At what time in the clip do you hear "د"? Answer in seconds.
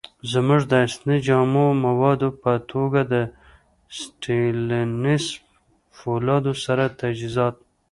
0.67-0.73, 3.13-3.15